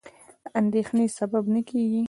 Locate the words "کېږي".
1.69-1.99